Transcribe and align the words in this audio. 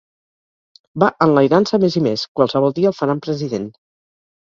Va 1.03 1.09
enlairant-se 1.27 1.81
més 1.85 1.99
i 2.03 2.05
més: 2.09 2.25
qualsevol 2.41 2.77
dia 2.81 2.93
el 2.95 3.01
faran 3.05 3.25
president. 3.31 3.73